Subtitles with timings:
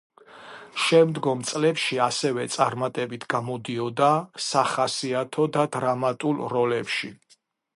[0.83, 4.09] შემდგომ წლებში ასევე წარმატებით გამოდიოდა
[4.47, 7.13] სახასიათო და დრამატულ როლებში.